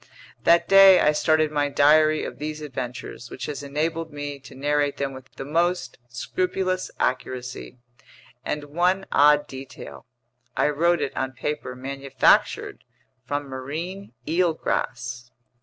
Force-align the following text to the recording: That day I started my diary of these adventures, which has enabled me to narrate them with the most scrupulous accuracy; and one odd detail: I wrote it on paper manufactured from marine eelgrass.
That 0.45 0.67
day 0.67 0.99
I 0.99 1.11
started 1.11 1.51
my 1.51 1.69
diary 1.69 2.23
of 2.23 2.39
these 2.39 2.59
adventures, 2.59 3.29
which 3.29 3.45
has 3.45 3.61
enabled 3.61 4.11
me 4.11 4.39
to 4.39 4.55
narrate 4.55 4.97
them 4.97 5.13
with 5.13 5.31
the 5.35 5.45
most 5.45 5.99
scrupulous 6.09 6.89
accuracy; 6.99 7.77
and 8.43 8.63
one 8.63 9.05
odd 9.11 9.45
detail: 9.45 10.07
I 10.57 10.69
wrote 10.69 11.01
it 11.03 11.15
on 11.15 11.33
paper 11.33 11.75
manufactured 11.75 12.83
from 13.27 13.43
marine 13.43 14.13
eelgrass. 14.25 15.29